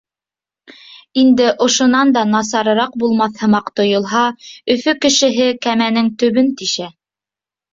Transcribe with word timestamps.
Инде 1.23 1.49
ошонан 1.65 2.09
да 2.15 2.23
насарыраҡ 2.31 2.97
булмаҫ 3.03 3.37
һымаҡ 3.43 3.69
тойолһа, 3.81 4.25
Өфө 4.77 4.97
кешеһе 5.07 5.51
кәмәнең 5.67 6.11
төбөн 6.25 6.51
тишә. 6.63 6.91